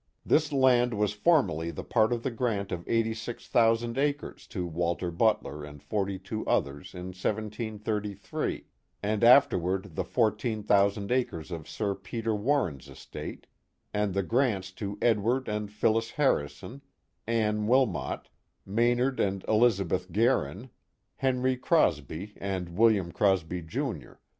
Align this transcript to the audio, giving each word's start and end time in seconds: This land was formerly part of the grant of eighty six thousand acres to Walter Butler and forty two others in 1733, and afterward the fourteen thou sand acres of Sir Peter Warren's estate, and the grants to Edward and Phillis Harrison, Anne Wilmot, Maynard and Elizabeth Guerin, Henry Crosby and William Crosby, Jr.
This 0.25 0.51
land 0.51 0.95
was 0.95 1.13
formerly 1.13 1.71
part 1.71 2.11
of 2.11 2.23
the 2.23 2.31
grant 2.31 2.71
of 2.71 2.89
eighty 2.89 3.13
six 3.13 3.47
thousand 3.47 3.99
acres 3.99 4.47
to 4.47 4.65
Walter 4.65 5.11
Butler 5.11 5.63
and 5.63 5.79
forty 5.83 6.17
two 6.17 6.43
others 6.47 6.95
in 6.95 7.09
1733, 7.09 8.65
and 9.03 9.23
afterward 9.23 9.95
the 9.95 10.03
fourteen 10.03 10.63
thou 10.63 10.89
sand 10.89 11.11
acres 11.11 11.51
of 11.51 11.69
Sir 11.69 11.93
Peter 11.93 12.33
Warren's 12.33 12.89
estate, 12.89 13.45
and 13.93 14.15
the 14.15 14.23
grants 14.23 14.71
to 14.71 14.97
Edward 15.03 15.47
and 15.47 15.71
Phillis 15.71 16.09
Harrison, 16.09 16.81
Anne 17.27 17.67
Wilmot, 17.67 18.27
Maynard 18.65 19.19
and 19.19 19.45
Elizabeth 19.47 20.11
Guerin, 20.11 20.71
Henry 21.17 21.55
Crosby 21.57 22.33
and 22.37 22.69
William 22.69 23.11
Crosby, 23.11 23.61
Jr. 23.61 24.13